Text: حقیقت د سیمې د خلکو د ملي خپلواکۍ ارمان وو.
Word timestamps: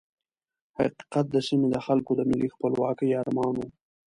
حقیقت 0.77 1.25
د 1.31 1.35
سیمې 1.47 1.67
د 1.71 1.75
خلکو 1.85 2.11
د 2.15 2.21
ملي 2.29 2.49
خپلواکۍ 2.55 3.09
ارمان 3.21 3.53
وو. 3.57 3.67